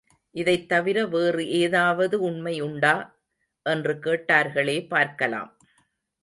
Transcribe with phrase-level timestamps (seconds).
[0.31, 3.19] இதைத் தவிர வேறு ஏதாவது உண்மை உண்டா?
[3.63, 5.57] என்று கேட்டார்களே பார்க்கலாம்.